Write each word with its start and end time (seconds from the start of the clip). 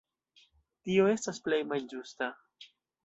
Tio 0.87 1.05
estas 1.11 1.41
plej 1.49 1.59
malĝusta. 1.75 2.31